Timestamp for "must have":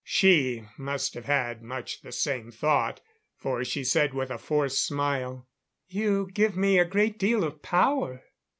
0.77-1.25